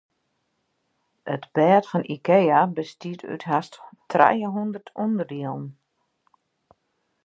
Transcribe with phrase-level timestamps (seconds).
[1.33, 3.73] It bêd fan Ikea bestiet út hast
[4.11, 5.65] trijehûndert ûnderdielen.